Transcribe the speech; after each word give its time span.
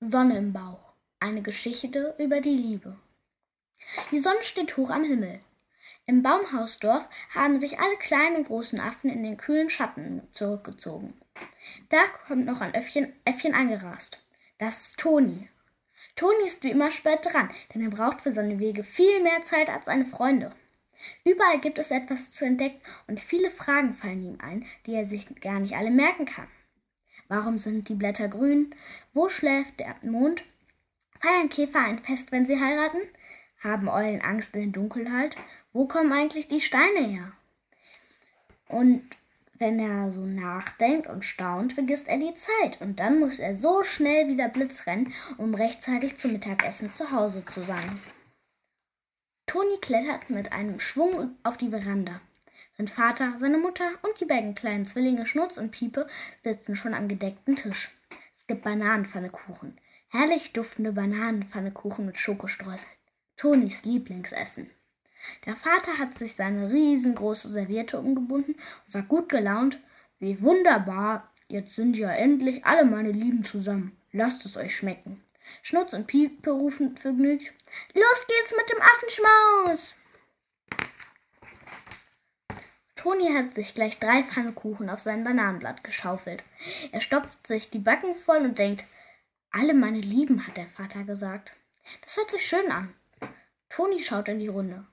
Sonne 0.00 0.36
im 0.36 0.52
Bauch. 0.52 0.92
Eine 1.20 1.40
Geschichte 1.40 2.14
über 2.18 2.42
die 2.42 2.54
Liebe. 2.54 2.98
Die 4.10 4.18
Sonne 4.18 4.42
steht 4.42 4.76
hoch 4.76 4.90
am 4.90 5.04
Himmel. 5.04 5.40
Im 6.04 6.22
Baumhausdorf 6.22 7.08
haben 7.34 7.56
sich 7.56 7.80
alle 7.80 7.96
kleinen 7.96 8.36
und 8.36 8.46
großen 8.46 8.78
Affen 8.78 9.08
in 9.08 9.22
den 9.22 9.38
kühlen 9.38 9.70
Schatten 9.70 10.28
zurückgezogen. 10.32 11.14
Da 11.88 12.02
kommt 12.26 12.44
noch 12.44 12.60
ein 12.60 12.74
Äffchen, 12.74 13.14
Äffchen 13.24 13.54
angerast. 13.54 14.22
Das 14.58 14.88
ist 14.88 15.00
Toni. 15.00 15.48
Toni 16.14 16.46
ist 16.46 16.62
wie 16.62 16.72
immer 16.72 16.90
spät 16.90 17.20
dran, 17.22 17.48
denn 17.72 17.80
er 17.80 17.90
braucht 17.90 18.20
für 18.20 18.32
seine 18.32 18.58
Wege 18.58 18.84
viel 18.84 19.22
mehr 19.22 19.44
Zeit 19.44 19.70
als 19.70 19.86
seine 19.86 20.04
Freunde. 20.04 20.50
Überall 21.24 21.58
gibt 21.58 21.78
es 21.78 21.90
etwas 21.90 22.30
zu 22.30 22.44
entdecken 22.44 22.82
und 23.06 23.18
viele 23.18 23.50
Fragen 23.50 23.94
fallen 23.94 24.22
ihm 24.22 24.38
ein, 24.42 24.66
die 24.84 24.92
er 24.92 25.06
sich 25.06 25.40
gar 25.40 25.58
nicht 25.58 25.74
alle 25.74 25.90
merken 25.90 26.26
kann. 26.26 26.48
Warum 27.28 27.58
sind 27.58 27.88
die 27.88 27.94
Blätter 27.94 28.28
grün? 28.28 28.74
Wo 29.12 29.28
schläft 29.28 29.80
der 29.80 29.96
Mond? 30.02 30.44
Feiern 31.20 31.48
Käfer 31.48 31.80
ein 31.80 31.98
Fest, 31.98 32.32
wenn 32.32 32.46
sie 32.46 32.60
heiraten? 32.60 33.00
Haben 33.62 33.88
Eulen 33.88 34.20
Angst 34.20 34.54
in 34.54 34.72
der 34.72 34.80
Dunkelheit? 34.80 35.36
Wo 35.72 35.86
kommen 35.86 36.12
eigentlich 36.12 36.48
die 36.48 36.60
Steine 36.60 37.06
her? 37.06 37.32
Und 38.68 39.02
wenn 39.58 39.78
er 39.78 40.10
so 40.12 40.20
nachdenkt 40.20 41.06
und 41.06 41.24
staunt, 41.24 41.72
vergisst 41.72 42.08
er 42.08 42.18
die 42.18 42.34
Zeit 42.34 42.80
und 42.80 43.00
dann 43.00 43.18
muss 43.18 43.38
er 43.38 43.56
so 43.56 43.82
schnell 43.82 44.28
wieder 44.28 44.48
Blitz 44.48 44.86
rennen, 44.86 45.12
um 45.38 45.54
rechtzeitig 45.54 46.16
zum 46.16 46.32
Mittagessen 46.32 46.90
zu 46.90 47.10
Hause 47.10 47.44
zu 47.46 47.62
sein. 47.62 48.00
Toni 49.46 49.78
klettert 49.80 50.28
mit 50.28 50.52
einem 50.52 50.78
Schwung 50.80 51.36
auf 51.42 51.56
die 51.56 51.70
Veranda. 51.70 52.20
Sein 52.76 52.88
Vater, 52.88 53.34
seine 53.38 53.58
Mutter 53.58 53.90
und 54.02 54.20
die 54.20 54.24
beiden 54.24 54.54
kleinen 54.54 54.86
Zwillinge 54.86 55.26
Schnutz 55.26 55.56
und 55.56 55.70
Piepe 55.70 56.06
sitzen 56.42 56.76
schon 56.76 56.94
am 56.94 57.08
gedeckten 57.08 57.56
Tisch. 57.56 57.90
Es 58.36 58.46
gibt 58.46 58.62
Bananenpfannekuchen. 58.62 59.78
Herrlich 60.08 60.52
duftende 60.52 60.92
Bananenpfannekuchen 60.92 62.06
mit 62.06 62.18
Schokostreuseln. 62.18 62.92
Tonis 63.36 63.84
Lieblingsessen. 63.84 64.70
Der 65.44 65.56
Vater 65.56 65.98
hat 65.98 66.16
sich 66.16 66.34
seine 66.34 66.70
riesengroße 66.70 67.48
Serviette 67.48 67.98
umgebunden 67.98 68.52
und 68.52 68.90
sagt 68.90 69.08
gut 69.08 69.28
gelaunt, 69.28 69.78
wie 70.18 70.40
wunderbar, 70.40 71.32
jetzt 71.48 71.74
sind 71.74 71.98
ja 71.98 72.10
endlich 72.10 72.64
alle 72.64 72.84
meine 72.84 73.12
Lieben 73.12 73.44
zusammen. 73.44 73.96
Lasst 74.12 74.46
es 74.46 74.56
euch 74.56 74.74
schmecken. 74.74 75.22
Schnutz 75.62 75.92
und 75.92 76.06
Piepe 76.06 76.50
rufen 76.50 76.96
vergnügt, 76.96 77.52
los 77.94 78.26
geht's 78.26 78.54
mit 78.56 78.70
dem 78.70 78.80
Affenschmaus! 78.80 79.96
Toni 83.06 83.32
hat 83.32 83.54
sich 83.54 83.72
gleich 83.72 84.00
drei 84.00 84.24
Pfannkuchen 84.24 84.90
auf 84.90 84.98
sein 84.98 85.22
Bananenblatt 85.22 85.84
geschaufelt. 85.84 86.42
Er 86.90 87.00
stopft 87.00 87.46
sich 87.46 87.70
die 87.70 87.78
Backen 87.78 88.16
voll 88.16 88.38
und 88.38 88.58
denkt, 88.58 88.84
alle 89.52 89.74
meine 89.74 90.00
Lieben, 90.00 90.44
hat 90.44 90.56
der 90.56 90.66
Vater 90.66 91.04
gesagt. 91.04 91.52
Das 92.02 92.16
hört 92.16 92.32
sich 92.32 92.44
schön 92.44 92.68
an. 92.72 92.92
Toni 93.68 94.02
schaut 94.02 94.26
in 94.26 94.40
die 94.40 94.48
Runde. 94.48 94.84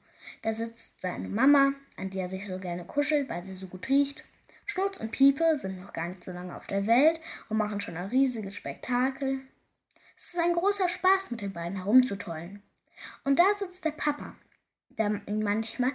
Da 0.44 0.54
sitzt 0.54 1.02
seine 1.02 1.28
Mama, 1.28 1.74
an 1.98 2.12
die 2.12 2.20
er 2.20 2.28
sich 2.28 2.46
so 2.46 2.60
gerne 2.60 2.86
kuschelt, 2.86 3.30
weil 3.30 3.44
sie 3.44 3.56
so 3.56 3.66
gut 3.66 3.90
riecht. 3.90 4.24
Schnurz 4.68 4.98
und 4.98 5.12
Piepe 5.12 5.58
sind 5.58 5.82
noch 5.82 5.92
gar 5.92 6.08
nicht 6.10 6.24
so 6.24 6.32
lange 6.32 6.56
auf 6.56 6.68
der 6.68 6.86
Welt 6.86 7.20
und 7.50 7.58
machen 7.58 7.82
schon 7.82 7.98
ein 7.98 8.10
riesiges 8.10 8.54
Spektakel. 8.54 9.40
Es 10.16 10.26
ist 10.26 10.40
ein 10.40 10.54
großer 10.54 10.88
Spaß, 10.88 11.32
mit 11.32 11.42
den 11.42 11.52
beiden 11.52 11.78
herumzutollen. 11.78 12.62
Und 13.24 13.40
da 13.40 13.56
sitzt 13.58 13.86
der 13.86 13.92
Papa, 13.92 14.36
der 14.98 15.22
ihn 15.28 15.44
manchmal 15.44 15.94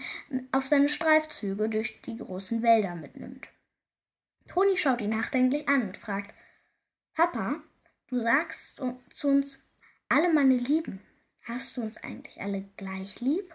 auf 0.52 0.66
seine 0.66 0.88
Streifzüge 0.88 1.68
durch 1.68 2.00
die 2.02 2.16
großen 2.16 2.62
Wälder 2.62 2.94
mitnimmt. 2.94 3.48
Toni 4.46 4.76
schaut 4.76 5.00
ihn 5.00 5.10
nachdenklich 5.10 5.68
an 5.68 5.82
und 5.82 5.96
fragt, 5.96 6.34
Papa, 7.14 7.62
du 8.08 8.20
sagst 8.20 8.80
zu 9.12 9.28
uns 9.28 9.62
alle 10.08 10.32
meine 10.32 10.56
Lieben. 10.56 11.00
Hast 11.42 11.76
du 11.76 11.82
uns 11.82 11.96
eigentlich 11.98 12.40
alle 12.40 12.62
gleich 12.76 13.20
lieb? 13.20 13.54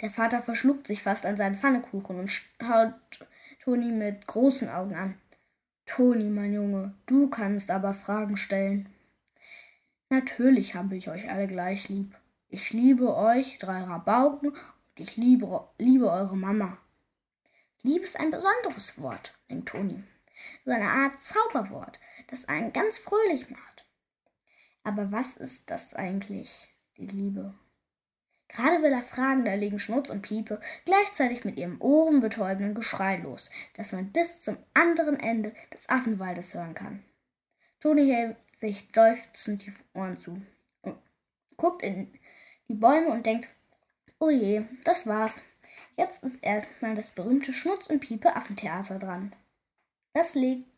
Der 0.00 0.10
Vater 0.10 0.42
verschluckt 0.42 0.86
sich 0.86 1.02
fast 1.02 1.26
an 1.26 1.36
seinen 1.36 1.56
Pfannekuchen 1.56 2.18
und 2.18 2.28
schaut 2.28 2.94
Toni 3.62 3.92
mit 3.92 4.26
großen 4.26 4.68
Augen 4.68 4.94
an. 4.94 5.20
Toni, 5.86 6.30
mein 6.30 6.52
Junge, 6.52 6.94
du 7.06 7.28
kannst 7.28 7.70
aber 7.70 7.94
Fragen 7.94 8.36
stellen. 8.36 8.88
Natürlich 10.08 10.74
habe 10.74 10.96
ich 10.96 11.10
euch 11.10 11.30
alle 11.30 11.46
gleich 11.46 11.88
lieb. 11.88 12.16
Ich 12.52 12.72
liebe 12.72 13.14
euch, 13.14 13.58
drei 13.58 13.84
Rabauken, 13.84 14.48
und 14.50 14.58
ich 14.96 15.16
liebe, 15.16 15.68
liebe 15.78 16.10
eure 16.10 16.36
Mama. 16.36 16.78
Liebe 17.82 18.04
ist 18.04 18.18
ein 18.18 18.32
besonderes 18.32 19.00
Wort, 19.00 19.38
denkt 19.48 19.68
Toni. 19.68 20.02
So 20.64 20.72
eine 20.72 20.90
Art 20.90 21.22
Zauberwort, 21.22 22.00
das 22.26 22.46
einen 22.48 22.72
ganz 22.72 22.98
fröhlich 22.98 23.50
macht. 23.50 23.86
Aber 24.82 25.12
was 25.12 25.36
ist 25.36 25.70
das 25.70 25.94
eigentlich, 25.94 26.68
die 26.96 27.06
Liebe? 27.06 27.54
Gerade 28.48 28.82
will 28.82 28.92
er 28.92 29.04
fragen, 29.04 29.44
da 29.44 29.54
legen 29.54 29.78
Schmutz 29.78 30.10
und 30.10 30.22
Piepe 30.22 30.60
gleichzeitig 30.84 31.44
mit 31.44 31.56
ihrem 31.56 31.80
ohrenbetäubenden 31.80 32.74
Geschrei 32.74 33.18
los, 33.18 33.48
das 33.74 33.92
man 33.92 34.10
bis 34.10 34.42
zum 34.42 34.56
anderen 34.74 35.20
Ende 35.20 35.54
des 35.72 35.88
Affenwaldes 35.88 36.52
hören 36.54 36.74
kann. 36.74 37.04
Toni 37.78 38.08
hält 38.08 38.36
sich 38.60 38.88
seufzend 38.92 39.64
die 39.64 39.72
Ohren 39.94 40.16
zu 40.16 40.42
und 40.82 40.98
guckt 41.56 41.82
in 41.82 42.12
die 42.70 42.76
Bäume 42.76 43.08
und 43.08 43.26
denkt, 43.26 43.48
oh 44.20 44.30
je, 44.30 44.62
das 44.84 45.04
war's. 45.08 45.42
Jetzt 45.96 46.22
ist 46.22 46.42
erstmal 46.44 46.94
das 46.94 47.10
berühmte 47.10 47.52
Schnutz- 47.52 47.88
und 47.88 47.98
Piepe-Affentheater 47.98 49.00
dran. 49.00 49.34
Das 50.12 50.36
liegt, 50.36 50.68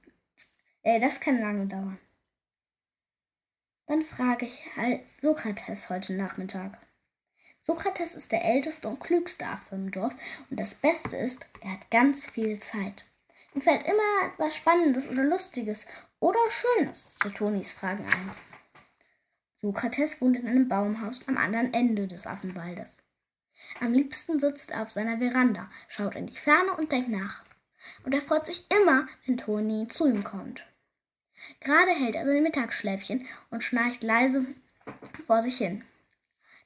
äh, 0.82 0.98
das 0.98 1.20
kann 1.20 1.38
lange 1.38 1.66
dauern. 1.66 1.98
Dann 3.86 4.00
frage 4.00 4.46
ich 4.46 4.64
halt 4.74 5.02
Sokrates 5.20 5.90
heute 5.90 6.14
Nachmittag. 6.14 6.78
Sokrates 7.64 8.14
ist 8.14 8.32
der 8.32 8.42
älteste 8.42 8.88
und 8.88 8.98
klügste 8.98 9.44
Affe 9.44 9.74
im 9.74 9.90
Dorf 9.90 10.16
und 10.48 10.58
das 10.58 10.74
Beste 10.74 11.18
ist, 11.18 11.46
er 11.60 11.72
hat 11.72 11.90
ganz 11.90 12.26
viel 12.26 12.58
Zeit. 12.58 13.04
Ihm 13.54 13.60
fällt 13.60 13.84
immer 13.84 14.32
etwas 14.32 14.56
Spannendes 14.56 15.06
oder 15.08 15.24
Lustiges 15.24 15.84
oder 16.20 16.40
Schönes 16.48 17.16
zu 17.16 17.28
Tonis 17.28 17.72
Fragen 17.72 18.06
ein. 18.06 18.51
Sokrates 19.62 20.20
wohnt 20.20 20.36
in 20.36 20.48
einem 20.48 20.66
Baumhaus 20.66 21.20
am 21.28 21.36
anderen 21.36 21.72
Ende 21.72 22.08
des 22.08 22.26
Affenwaldes. 22.26 22.96
Am 23.78 23.92
liebsten 23.92 24.40
sitzt 24.40 24.72
er 24.72 24.82
auf 24.82 24.90
seiner 24.90 25.18
Veranda, 25.18 25.70
schaut 25.88 26.16
in 26.16 26.26
die 26.26 26.36
Ferne 26.36 26.74
und 26.76 26.90
denkt 26.90 27.08
nach. 27.08 27.44
Und 28.04 28.12
er 28.12 28.22
freut 28.22 28.46
sich 28.46 28.66
immer, 28.70 29.06
wenn 29.24 29.38
Toni 29.38 29.86
zu 29.86 30.08
ihm 30.08 30.24
kommt. 30.24 30.66
Gerade 31.60 31.92
hält 31.92 32.16
er 32.16 32.26
sein 32.26 32.42
Mittagsschläfchen 32.42 33.24
und 33.50 33.62
schnarcht 33.62 34.02
leise 34.02 34.44
vor 35.26 35.42
sich 35.42 35.58
hin. 35.58 35.84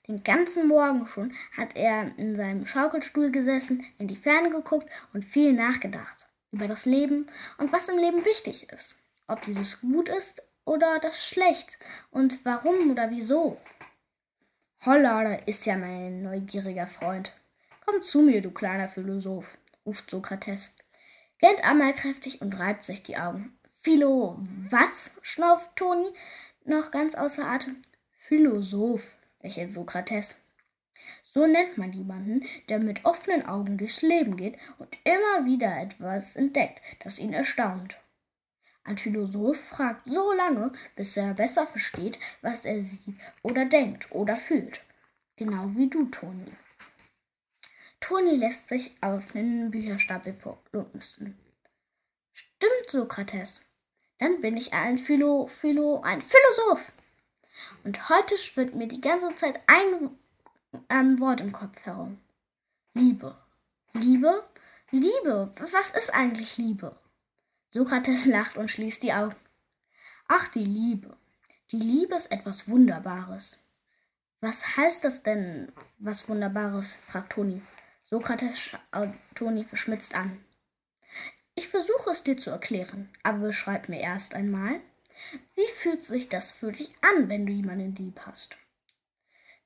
Den 0.09 0.25
ganzen 0.25 0.67
Morgen 0.67 1.07
schon 1.07 1.35
hat 1.55 1.77
er 1.77 2.17
in 2.17 2.35
seinem 2.35 2.65
Schaukelstuhl 2.65 3.31
gesessen, 3.31 3.85
in 3.99 4.09
die 4.09 4.17
Ferne 4.17 4.49
geguckt 4.49 4.89
und 5.13 5.25
viel 5.25 5.53
nachgedacht 5.53 6.29
über 6.51 6.67
das 6.67 6.87
Leben 6.87 7.29
und 7.59 7.73
was 7.73 7.89
im 7.91 7.99
Leben 7.99 8.25
wichtig 8.25 8.71
ist. 8.71 8.97
Ob 9.27 9.43
dieses 9.43 9.81
gut 9.81 10.09
ist 10.09 10.43
oder 10.67 10.99
das 10.99 11.27
schlecht 11.27 11.79
und 12.11 12.45
warum 12.45 12.91
oder 12.91 13.11
wieso? 13.11 13.59
Holla, 14.85 15.25
da 15.25 15.35
ist 15.47 15.65
ja 15.65 15.77
mein 15.77 16.23
neugieriger 16.23 16.87
Freund. 16.87 17.33
Komm 17.87 18.03
zu 18.03 18.21
mir, 18.21 18.43
du 18.43 18.51
kleiner 18.51 18.89
Philosoph, 18.89 19.57
ruft 19.87 20.11
Sokrates. 20.11 20.75
Gähnt 21.39 21.65
einmal 21.65 21.95
kräftig 21.95 22.43
und 22.43 22.59
reibt 22.59 22.85
sich 22.85 23.03
die 23.03 23.17
Augen. 23.17 23.59
Philo, 23.83 24.39
was? 24.69 25.13
schnauft 25.23 25.75
Toni, 25.77 26.13
noch 26.65 26.91
ganz 26.91 27.15
außer 27.15 27.47
Atem. 27.47 27.83
Philosoph, 28.19 29.15
lächelt 29.43 29.73
Sokrates. 29.73 30.37
So 31.23 31.47
nennt 31.47 31.79
man 31.79 31.93
jemanden, 31.93 32.45
der 32.69 32.81
mit 32.81 33.05
offenen 33.05 33.47
Augen 33.47 33.79
durchs 33.79 34.03
Leben 34.03 34.37
geht 34.37 34.59
und 34.79 34.89
immer 35.05 35.45
wieder 35.45 35.81
etwas 35.81 36.35
entdeckt, 36.35 36.81
das 37.05 37.19
ihn 37.19 37.33
erstaunt. 37.33 37.99
Ein 38.87 38.99
Philosoph 38.99 39.59
fragt 39.59 40.03
so 40.07 40.33
lange, 40.33 40.71
bis 40.95 41.17
er 41.17 41.35
besser 41.35 41.67
versteht, 41.67 42.21
was 42.41 42.65
er 42.65 42.83
sieht 42.83 43.17
oder 43.43 43.65
denkt 43.65 44.13
oder 44.13 44.37
fühlt. 44.37 44.85
Genau 45.35 45.75
wie 45.75 45.91
du, 45.91 46.05
Toni. 46.07 46.53
Toni 47.99 48.37
lässt 48.37 48.69
sich 48.69 48.97
auf 49.01 49.35
einen 49.35 49.73
Bücherstapel 49.73 50.37
plumpsen. 50.71 51.37
Stimmt, 52.33 52.89
Sokrates. 52.89 53.67
Dann 54.19 54.41
bin 54.41 54.57
ich 54.57 54.73
ein 54.73 54.99
Philo, 54.99 55.49
Philo, 55.49 56.01
ein 56.03 56.23
Philosoph. 56.23 56.93
Und 57.83 58.09
heute 58.09 58.39
schwirrt 58.39 58.77
mir 58.77 58.87
die 58.87 59.01
ganze 59.01 59.35
Zeit 59.35 59.59
ein, 59.67 60.17
ein 60.87 61.19
Wort 61.19 61.41
im 61.41 61.51
Kopf 61.51 61.77
herum. 61.85 62.21
Liebe. 62.95 63.37
Liebe? 63.95 64.45
Liebe. 64.93 65.53
Was 65.73 65.91
ist 65.91 66.15
eigentlich 66.15 66.57
Liebe? 66.57 66.97
Sokrates 67.77 68.25
lacht 68.25 68.57
und 68.57 68.71
schließt 68.71 69.03
die 69.03 69.13
Augen. 69.13 69.37
Ach, 70.29 70.49
die 70.49 70.65
Liebe. 70.65 71.15
Die 71.73 71.79
Liebe 71.79 72.15
ist 72.15 72.33
etwas 72.33 72.71
Wunderbares. 72.71 73.63
Was 74.41 74.79
heißt 74.79 75.05
das 75.05 75.23
denn, 75.23 75.71
was 75.99 76.27
Wunderbares? 76.27 76.95
fragt 77.07 77.35
Toni. 77.35 77.61
Sokrates 78.05 78.59
schaut 78.59 79.11
Toni 79.35 79.63
verschmitzt 79.63 80.15
an. 80.15 80.43
Ich 81.55 81.69
versuche 81.69 82.09
es 82.09 82.23
dir 82.23 82.39
zu 82.39 82.49
erklären, 82.49 83.11
aber 83.23 83.49
beschreib 83.49 83.91
mir 83.91 84.01
erst 84.01 84.35
einmal, 84.35 84.81
Wie 85.55 85.69
fühlt 85.75 86.07
sich 86.07 86.31
das 86.31 86.53
für 86.53 86.73
dich 86.73 86.93
an, 87.03 87.29
wenn 87.29 87.45
du 87.45 87.53
jemanden 87.53 87.95
lieb 87.95 88.21
hast? 88.25 88.57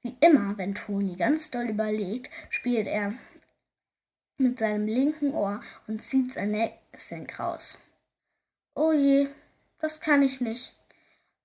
Wie 0.02 0.16
immer, 0.20 0.58
wenn 0.58 0.74
Toni 0.74 1.14
ganz 1.14 1.52
doll 1.52 1.68
überlegt, 1.68 2.28
spielt 2.48 2.88
er 2.88 3.14
mit 4.36 4.58
seinem 4.58 4.88
linken 4.88 5.32
Ohr 5.32 5.60
und 5.86 6.02
zieht 6.02 6.32
sein 6.32 6.50
Näschen 6.50 7.28
kraus. 7.28 7.78
Oh 8.74 8.92
je, 8.92 9.28
das 9.80 10.00
kann 10.00 10.22
ich 10.22 10.40
nicht. 10.40 10.76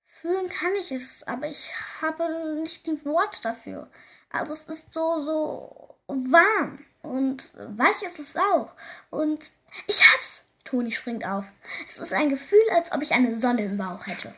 Fühlen 0.04 0.48
kann 0.48 0.74
ich 0.74 0.92
es, 0.92 1.22
aber 1.24 1.48
ich 1.48 1.72
habe 2.00 2.60
nicht 2.62 2.86
die 2.86 3.04
Worte 3.04 3.40
dafür. 3.42 3.90
Also 4.30 4.54
es 4.54 4.64
ist 4.64 4.92
so, 4.92 5.20
so 5.20 5.96
warm 6.06 6.84
und 7.02 7.52
weich 7.54 8.02
ist 8.02 8.18
es 8.18 8.36
auch. 8.36 8.74
Und 9.10 9.50
ich 9.86 10.02
hab's. 10.12 10.44
Toni 10.64 10.90
springt 10.90 11.24
auf. 11.24 11.44
Es 11.88 11.98
ist 11.98 12.12
ein 12.12 12.28
Gefühl, 12.28 12.58
als 12.72 12.90
ob 12.90 13.00
ich 13.00 13.12
eine 13.12 13.36
Sonne 13.36 13.66
im 13.66 13.78
Bauch 13.78 14.04
hätte. 14.06 14.34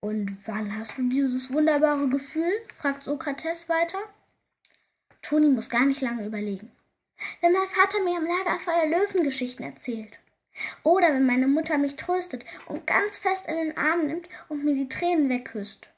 Und 0.00 0.46
wann 0.46 0.76
hast 0.76 0.98
du 0.98 1.08
dieses 1.08 1.52
wunderbare 1.52 2.08
Gefühl? 2.08 2.52
fragt 2.76 3.04
Sokrates 3.04 3.68
weiter. 3.68 3.98
Toni 5.22 5.48
muss 5.48 5.70
gar 5.70 5.86
nicht 5.86 6.02
lange 6.02 6.26
überlegen. 6.26 6.70
Wenn 7.40 7.52
mein 7.52 7.68
Vater 7.68 8.02
mir 8.02 8.16
am 8.16 8.26
Lagerfeuer 8.26 8.86
Löwengeschichten 8.86 9.64
erzählt. 9.64 10.18
Oder 10.82 11.08
wenn 11.08 11.26
meine 11.26 11.48
Mutter 11.48 11.76
mich 11.76 11.96
tröstet 11.96 12.44
und 12.66 12.86
ganz 12.86 13.18
fest 13.18 13.46
in 13.46 13.56
den 13.56 13.76
Arm 13.76 14.06
nimmt 14.06 14.28
und 14.48 14.64
mir 14.64 14.74
die 14.74 14.88
Tränen 14.88 15.28
wegküsst. 15.28 15.88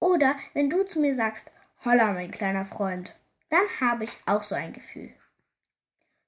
Oder 0.00 0.36
wenn 0.54 0.70
du 0.70 0.84
zu 0.84 1.00
mir 1.00 1.14
sagst, 1.14 1.50
Holla, 1.84 2.12
mein 2.12 2.30
kleiner 2.30 2.64
Freund, 2.64 3.14
dann 3.50 3.66
habe 3.80 4.04
ich 4.04 4.16
auch 4.26 4.42
so 4.42 4.54
ein 4.54 4.72
Gefühl. 4.72 5.12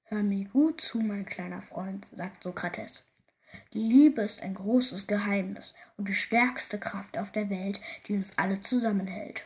Hör 0.05 0.23
mir 0.23 0.45
gut 0.45 0.81
zu, 0.81 0.99
mein 0.99 1.25
kleiner 1.25 1.61
Freund, 1.61 2.07
sagt 2.13 2.43
Sokrates. 2.43 3.03
Die 3.73 3.79
Liebe 3.79 4.21
ist 4.21 4.41
ein 4.41 4.53
großes 4.53 5.07
Geheimnis 5.07 5.73
und 5.97 6.07
die 6.07 6.15
stärkste 6.15 6.79
Kraft 6.79 7.17
auf 7.17 7.31
der 7.31 7.49
Welt, 7.49 7.81
die 8.07 8.15
uns 8.15 8.37
alle 8.37 8.61
zusammenhält. 8.61 9.43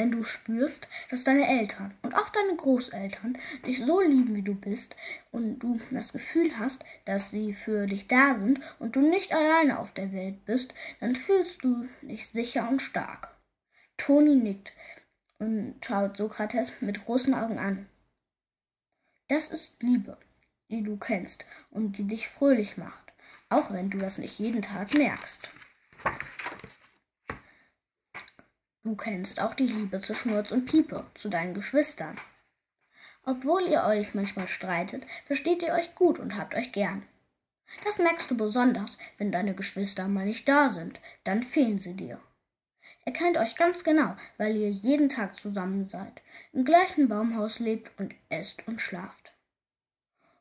Wenn 0.00 0.12
du 0.12 0.24
spürst, 0.24 0.88
dass 1.10 1.24
deine 1.24 1.46
Eltern 1.46 1.92
und 2.00 2.16
auch 2.16 2.30
deine 2.30 2.56
Großeltern 2.56 3.36
dich 3.66 3.84
so 3.84 4.00
lieben, 4.00 4.34
wie 4.34 4.40
du 4.40 4.54
bist, 4.54 4.96
und 5.30 5.58
du 5.58 5.78
das 5.90 6.14
Gefühl 6.14 6.58
hast, 6.58 6.86
dass 7.04 7.28
sie 7.28 7.52
für 7.52 7.86
dich 7.86 8.08
da 8.08 8.34
sind 8.38 8.60
und 8.78 8.96
du 8.96 9.02
nicht 9.02 9.34
alleine 9.34 9.78
auf 9.78 9.92
der 9.92 10.10
Welt 10.12 10.46
bist, 10.46 10.72
dann 11.00 11.14
fühlst 11.14 11.62
du 11.62 11.86
dich 12.00 12.28
sicher 12.28 12.66
und 12.66 12.80
stark. 12.80 13.36
Toni 13.98 14.36
nickt 14.36 14.72
und 15.38 15.74
schaut 15.84 16.16
Sokrates 16.16 16.72
mit 16.80 17.04
großen 17.04 17.34
Augen 17.34 17.58
an. 17.58 17.86
Das 19.28 19.48
ist 19.48 19.82
Liebe 19.82 20.16
die 20.70 20.82
du 20.82 20.96
kennst 20.96 21.44
und 21.70 21.98
die 21.98 22.04
dich 22.04 22.28
fröhlich 22.28 22.76
macht, 22.76 23.12
auch 23.48 23.72
wenn 23.72 23.90
du 23.90 23.98
das 23.98 24.18
nicht 24.18 24.38
jeden 24.38 24.62
Tag 24.62 24.96
merkst. 24.96 25.50
Du 28.82 28.96
kennst 28.96 29.40
auch 29.40 29.54
die 29.54 29.66
Liebe 29.66 30.00
zu 30.00 30.14
Schnurz 30.14 30.50
und 30.52 30.66
Piepe, 30.66 31.04
zu 31.14 31.28
deinen 31.28 31.54
Geschwistern. 31.54 32.16
Obwohl 33.24 33.62
ihr 33.68 33.84
euch 33.84 34.14
manchmal 34.14 34.48
streitet, 34.48 35.04
versteht 35.26 35.62
ihr 35.62 35.72
euch 35.74 35.94
gut 35.94 36.18
und 36.18 36.36
habt 36.36 36.54
euch 36.54 36.72
gern. 36.72 37.02
Das 37.84 37.98
merkst 37.98 38.30
du 38.30 38.36
besonders, 38.36 38.98
wenn 39.18 39.30
deine 39.30 39.54
Geschwister 39.54 40.08
mal 40.08 40.26
nicht 40.26 40.48
da 40.48 40.70
sind, 40.70 41.00
dann 41.24 41.42
fehlen 41.42 41.78
sie 41.78 41.94
dir. 41.94 42.20
Ihr 43.06 43.12
kennt 43.12 43.36
euch 43.36 43.56
ganz 43.56 43.84
genau, 43.84 44.16
weil 44.38 44.56
ihr 44.56 44.70
jeden 44.70 45.08
Tag 45.08 45.36
zusammen 45.36 45.86
seid, 45.86 46.22
im 46.52 46.64
gleichen 46.64 47.08
Baumhaus 47.08 47.58
lebt 47.58 47.92
und 47.98 48.14
esst 48.30 48.66
und 48.66 48.80
schlaft 48.80 49.34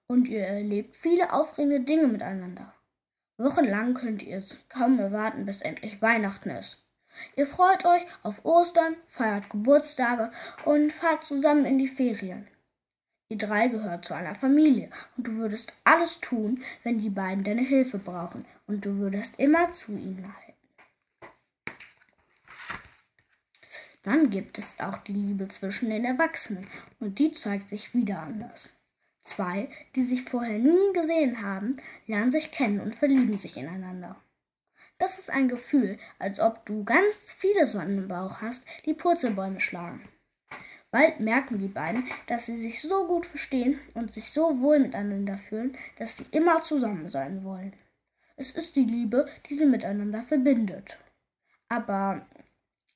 und 0.10 0.28
ihr 0.28 0.44
erlebt 0.44 0.98
viele 0.98 1.32
aufregende 1.32 1.82
Dinge 1.82 2.08
miteinander. 2.08 2.74
Wochenlang 3.38 3.94
könnt 3.94 4.24
ihr 4.24 4.40
es 4.40 4.58
kaum 4.68 5.00
erwarten, 5.00 5.46
bis 5.46 5.62
endlich 5.62 6.02
Weihnachten 6.02 6.50
ist. 6.50 6.84
Ihr 7.36 7.46
freut 7.46 7.86
euch 7.86 8.06
auf 8.24 8.46
Ostern, 8.46 8.96
feiert 9.08 9.50
Geburtstage 9.50 10.32
und 10.66 10.92
fahrt 10.92 11.24
zusammen 11.24 11.66
in 11.66 11.80
die 11.80 11.88
Ferien. 11.88 12.48
Ihr 13.30 13.38
drei 13.38 13.68
gehört 13.68 14.06
zu 14.06 14.14
einer 14.16 14.34
Familie 14.34 14.90
und 15.16 15.28
du 15.28 15.36
würdest 15.36 15.72
alles 15.84 16.20
tun, 16.20 16.64
wenn 16.84 17.00
die 17.00 17.12
beiden 17.12 17.44
deine 17.44 17.62
Hilfe 17.62 18.00
brauchen 18.00 18.46
und 18.66 18.86
du 18.86 18.98
würdest 18.98 19.40
immer 19.40 19.72
zu 19.72 19.92
ihnen 19.92 20.26
halten. 20.26 20.50
Dann 24.04 24.30
gibt 24.30 24.58
es 24.58 24.80
auch 24.80 24.98
die 25.00 25.14
Liebe 25.14 25.48
zwischen 25.50 25.90
den 25.90 26.06
Erwachsenen 26.06 26.68
und 27.00 27.20
die 27.20 27.32
zeigt 27.32 27.70
sich 27.70 27.94
wieder 27.94 28.20
anders. 28.20 28.74
Zwei, 29.22 29.70
die 29.96 30.04
sich 30.04 30.24
vorher 30.24 30.58
nie 30.58 30.94
gesehen 30.94 31.44
haben, 31.44 31.78
lernen 32.08 32.32
sich 32.32 32.52
kennen 32.52 32.80
und 32.80 32.96
verlieben 32.96 33.38
sich 33.38 33.58
ineinander. 33.58 34.16
Das 35.00 35.18
ist 35.18 35.32
ein 35.32 35.48
Gefühl, 35.48 35.98
als 36.20 36.40
ob 36.40 36.66
du 36.68 36.84
ganz 36.84 37.34
viele 37.34 37.66
Sonnen 37.66 37.98
im 37.98 38.08
Bauch 38.08 38.42
hast, 38.42 38.68
die 38.86 38.94
Purzelbäume 38.94 39.60
schlagen. 39.60 40.08
Bald 40.92 41.20
merken 41.20 41.58
die 41.58 41.68
beiden, 41.68 42.04
dass 42.28 42.46
sie 42.46 42.56
sich 42.56 42.82
so 42.82 43.08
gut 43.08 43.26
verstehen 43.26 43.80
und 43.96 44.14
sich 44.14 44.32
so 44.32 44.60
wohl 44.60 44.80
miteinander 44.80 45.38
fühlen, 45.38 45.76
dass 45.98 46.18
sie 46.18 46.26
immer 46.32 46.62
zusammen 46.62 47.10
sein 47.10 47.44
wollen. 47.44 47.74
Es 48.36 48.52
ist 48.52 48.76
die 48.76 48.86
Liebe, 48.86 49.28
die 49.48 49.56
sie 49.56 49.66
miteinander 49.66 50.22
verbindet. 50.22 51.00
Aber 51.68 52.28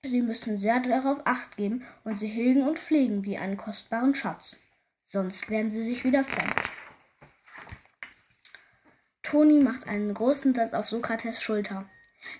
sie 0.03 0.21
müssen 0.21 0.59
sehr 0.59 0.79
darauf 0.79 1.25
acht 1.25 1.57
geben 1.57 1.83
und 2.03 2.19
sie 2.19 2.27
hegen 2.27 2.61
und 2.61 2.77
pflegen 2.77 3.25
wie 3.25 3.37
einen 3.37 3.57
kostbaren 3.57 4.13
Schatz 4.13 4.57
sonst 5.13 5.47
werden 5.49 5.69
sie 5.69 5.85
sich 5.85 6.03
wieder 6.03 6.23
fremd. 6.23 6.55
Toni 9.21 9.59
macht 9.59 9.87
einen 9.87 10.13
großen 10.13 10.53
Satz 10.53 10.73
auf 10.73 10.89
Sokrates 10.89 11.41
Schulter. 11.41 11.87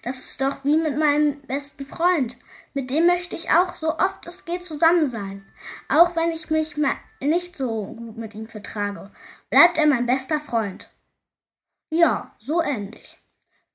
Das 0.02 0.20
ist 0.20 0.42
doch 0.42 0.64
wie 0.64 0.78
mit 0.78 0.98
meinem 0.98 1.42
besten 1.42 1.86
Freund. 1.86 2.38
Mit 2.74 2.90
dem 2.90 3.06
möchte 3.06 3.36
ich 3.36 3.50
auch 3.52 3.76
so 3.76 3.98
oft 3.98 4.26
es 4.26 4.46
geht 4.46 4.64
zusammen 4.64 5.08
sein. 5.08 5.46
Auch 5.90 6.16
wenn 6.16 6.32
ich 6.32 6.50
mich 6.50 6.78
mal 6.78 6.96
nicht 7.20 7.56
so 7.56 7.94
gut 7.94 8.18
mit 8.18 8.34
ihm 8.36 8.48
vertrage, 8.48 9.12
bleibt 9.50 9.78
er 9.78 9.88
mein 9.88 10.06
bester 10.06 10.40
Freund. 10.40 10.90
Ja, 11.90 12.36
so 12.40 12.62
ähnlich. 12.62 13.20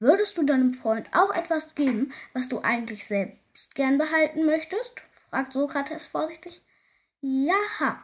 Würdest 0.00 0.36
du 0.36 0.44
deinem 0.44 0.74
Freund 0.74 1.08
auch 1.12 1.34
etwas 1.34 1.74
geben, 1.74 2.12
was 2.32 2.48
du 2.48 2.60
eigentlich 2.60 3.06
selbst 3.06 3.74
gern 3.74 3.98
behalten 3.98 4.46
möchtest? 4.46 5.02
fragt 5.30 5.52
Sokrates 5.52 6.06
vorsichtig. 6.06 6.62
Ja, 7.20 8.02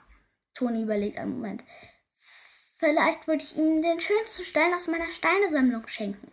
Toni 0.54 0.82
überlegt 0.82 1.18
einen 1.18 1.34
Moment. 1.34 1.64
Vielleicht 2.78 3.26
würde 3.26 3.42
ich 3.42 3.56
ihm 3.56 3.80
den 3.82 4.00
schönsten 4.00 4.44
Stein 4.44 4.74
aus 4.74 4.88
meiner 4.88 5.10
Steinesammlung 5.10 5.86
schenken. 5.88 6.30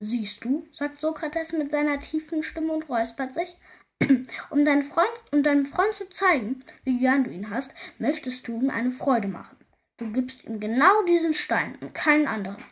Siehst 0.00 0.44
du, 0.44 0.66
sagt 0.72 1.00
Sokrates 1.00 1.52
mit 1.52 1.72
seiner 1.72 1.98
tiefen 1.98 2.44
Stimme 2.44 2.72
und 2.72 2.88
räuspert 2.88 3.34
sich, 3.34 3.58
um, 4.50 4.64
deinen 4.64 4.84
Freund, 4.84 5.10
um 5.32 5.42
deinem 5.42 5.64
Freund 5.64 5.92
zu 5.92 6.08
zeigen, 6.08 6.64
wie 6.84 6.98
gern 6.98 7.24
du 7.24 7.30
ihn 7.30 7.50
hast, 7.50 7.74
möchtest 7.98 8.46
du 8.46 8.60
ihm 8.60 8.70
eine 8.70 8.92
Freude 8.92 9.26
machen. 9.26 9.56
Du 9.96 10.12
gibst 10.12 10.44
ihm 10.44 10.60
genau 10.60 11.02
diesen 11.02 11.34
Stein 11.34 11.76
und 11.80 11.94
keinen 11.94 12.28
anderen. 12.28 12.62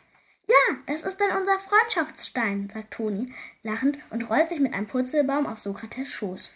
Ja, 0.47 0.77
das 0.85 1.03
ist 1.03 1.19
dann 1.19 1.37
unser 1.37 1.59
Freundschaftsstein, 1.59 2.69
sagt 2.69 2.91
Toni, 2.91 3.33
lachend 3.63 3.97
und 4.09 4.29
rollt 4.29 4.47
sich 4.47 4.61
mit 4.61 4.73
einem 4.73 4.87
Purzelbaum 4.87 5.45
auf 5.45 5.59
Sokrates 5.59 6.09
Schoß. 6.09 6.53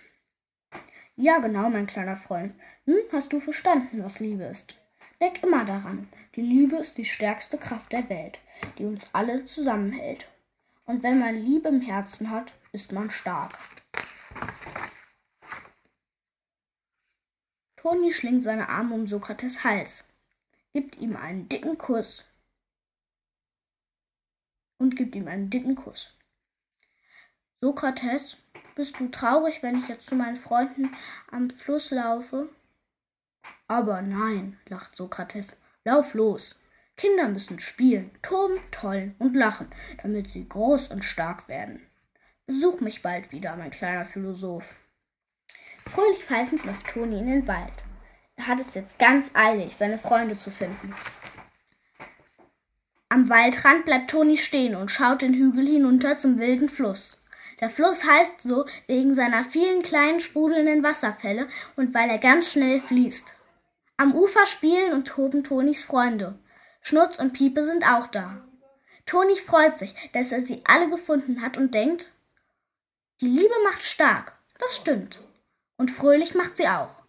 Ja, 1.17 1.39
genau, 1.39 1.69
mein 1.69 1.88
kleiner 1.88 2.15
Freund. 2.15 2.55
Nun 2.86 3.01
hast 3.12 3.34
du 3.34 3.41
verstanden, 3.41 4.01
was 4.01 4.22
Liebe 4.22 4.45
ist. 4.45 4.75
Denk 5.19 5.43
immer 5.43 5.65
daran, 5.65 6.07
die 6.36 6.41
Liebe 6.41 6.77
ist 6.77 6.98
die 6.98 7.05
stärkste 7.05 7.57
Kraft 7.57 7.91
der 7.91 8.10
Welt, 8.10 8.39
die 8.77 8.86
uns 8.86 9.03
alle 9.12 9.43
zusammenhält. 9.43 10.29
Und 10.91 11.03
wenn 11.03 11.19
man 11.19 11.38
Liebe 11.38 11.69
im 11.69 11.79
Herzen 11.79 12.29
hat, 12.31 12.53
ist 12.74 12.91
man 12.91 13.10
stark. 13.10 13.57
Toni 17.77 18.12
schlingt 18.12 18.43
seine 18.43 18.67
Arme 18.67 18.95
um 18.95 19.07
Sokrates 19.07 19.63
Hals, 19.63 20.03
gibt 20.74 20.98
ihm 20.98 21.15
einen 21.15 21.48
dicken 21.48 21.77
Kuss 21.77 22.25
und 24.79 24.98
gibt 24.98 25.15
ihm 25.15 25.29
einen 25.29 25.50
dicken 25.50 25.75
Kuss. 25.75 26.13
Sokrates, 27.62 28.36
bist 28.75 29.00
du 29.00 29.07
traurig, 29.07 29.63
wenn 29.63 29.77
ich 29.79 29.88
jetzt 29.88 30.10
zu 30.10 30.15
meinen 30.15 30.36
Freunden 30.36 30.93
am 31.31 31.50
Fluss 31.51 31.91
laufe? 31.91 32.50
Aber 33.69 34.01
nein, 34.01 34.60
lacht 34.67 34.93
Sokrates, 34.93 35.55
lauf 35.86 36.13
los. 36.15 36.61
Kinder 37.01 37.29
müssen 37.29 37.60
spielen, 37.60 38.12
toben, 38.22 38.60
tollen 38.70 39.15
und 39.17 39.36
lachen, 39.36 39.67
damit 40.03 40.29
sie 40.29 40.48
groß 40.48 40.89
und 40.89 41.03
stark 41.03 41.48
werden. 41.48 41.81
Besuch 42.46 42.79
mich 42.79 43.01
bald 43.01 43.31
wieder, 43.31 43.55
mein 43.55 43.72
kleiner 43.72 44.05
Philosoph. 44.05 44.75
Fröhlich 45.88 46.24
pfeifend 46.24 46.63
läuft 46.63 46.86
Toni 46.86 47.17
in 47.17 47.25
den 47.25 47.48
Wald. 47.48 47.74
Er 48.36 48.46
hat 48.46 48.60
es 48.60 48.75
jetzt 48.75 49.00
ganz 49.00 49.31
eilig, 49.34 49.75
seine 49.75 49.98
Freunde 49.98 50.38
zu 50.38 50.51
finden. 50.51 50.93
Am 53.10 53.27
Waldrand 53.29 53.84
bleibt 53.84 54.12
Toni 54.12 54.38
stehen 54.38 54.75
und 54.75 54.91
schaut 54.91 55.24
den 55.24 55.34
Hügel 55.34 55.65
hinunter 55.65 56.20
zum 56.20 56.38
wilden 56.38 56.70
Fluss. 56.70 57.24
Der 57.62 57.72
Fluss 57.72 58.05
heißt 58.05 58.41
so 58.41 58.67
wegen 58.86 59.15
seiner 59.15 59.43
vielen 59.43 59.81
kleinen 59.81 60.22
sprudelnden 60.22 60.84
Wasserfälle 60.84 61.48
und 61.75 61.96
weil 61.96 62.12
er 62.12 62.20
ganz 62.20 62.51
schnell 62.51 62.79
fließt. 62.79 63.34
Am 63.98 64.13
Ufer 64.13 64.46
spielen 64.46 64.93
und 64.93 65.08
toben 65.08 65.43
Tonis 65.43 65.84
Freunde. 65.84 66.38
Schnurz 66.81 67.17
und 67.17 67.33
Piepe 67.33 67.63
sind 67.63 67.85
auch 67.85 68.07
da. 68.07 68.43
Toni 69.05 69.35
freut 69.35 69.77
sich, 69.77 69.95
dass 70.13 70.31
er 70.31 70.41
sie 70.41 70.61
alle 70.65 70.89
gefunden 70.89 71.41
hat 71.41 71.57
und 71.57 71.73
denkt, 71.73 72.11
die 73.21 73.27
Liebe 73.27 73.53
macht 73.63 73.83
stark, 73.83 74.35
das 74.59 74.75
stimmt. 74.75 75.21
Und 75.77 75.91
fröhlich 75.91 76.33
macht 76.35 76.57
sie 76.57 76.67
auch. 76.67 77.01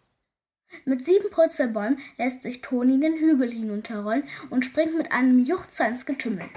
Mit 0.85 1.05
sieben 1.05 1.31
Purzelbäumen 1.31 1.99
lässt 2.17 2.43
sich 2.43 2.61
Toni 2.61 2.99
den 2.99 3.19
Hügel 3.19 3.51
hinunterrollen 3.51 4.25
und 4.51 4.65
springt 4.65 4.97
mit 4.97 5.13
einem 5.13 5.45
Juchzer 5.45 5.87
ins 5.87 6.07
Getümmel. 6.07 6.49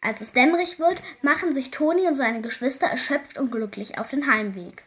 Als 0.00 0.20
es 0.20 0.32
dämmerig 0.32 0.78
wird, 0.80 1.00
machen 1.22 1.52
sich 1.52 1.70
Toni 1.70 2.06
und 2.08 2.16
seine 2.16 2.42
Geschwister 2.42 2.86
erschöpft 2.86 3.38
und 3.38 3.52
glücklich 3.52 3.98
auf 3.98 4.08
den 4.08 4.32
Heimweg. 4.32 4.84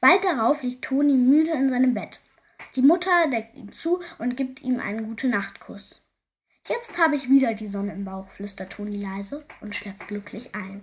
Bald 0.00 0.24
darauf 0.24 0.62
liegt 0.62 0.84
Toni 0.84 1.14
müde 1.14 1.50
in 1.50 1.68
seinem 1.68 1.92
Bett. 1.92 2.20
Die 2.76 2.82
Mutter 2.82 3.28
deckt 3.30 3.56
ihm 3.56 3.72
zu 3.72 4.00
und 4.18 4.36
gibt 4.36 4.62
ihm 4.62 4.80
einen 4.80 5.06
Gute-Nacht-Kuss. 5.06 6.02
Jetzt 6.66 6.98
habe 6.98 7.14
ich 7.14 7.28
wieder 7.28 7.54
die 7.54 7.68
Sonne 7.68 7.92
im 7.92 8.04
Bauch, 8.04 8.30
flüstert 8.30 8.72
Toni 8.72 8.96
leise 8.96 9.44
und 9.60 9.76
schläft 9.76 10.08
glücklich 10.08 10.54
ein. 10.54 10.82